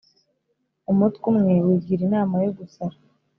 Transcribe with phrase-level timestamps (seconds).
[0.91, 2.97] umutwe umwe wigira inama yogusara